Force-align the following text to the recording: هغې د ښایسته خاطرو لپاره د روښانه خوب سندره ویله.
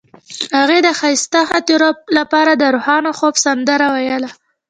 هغې 0.57 0.79
د 0.85 0.89
ښایسته 0.99 1.41
خاطرو 1.49 1.89
لپاره 2.17 2.51
د 2.55 2.63
روښانه 2.75 3.11
خوب 3.19 3.33
سندره 3.45 3.87
ویله. 3.93 4.29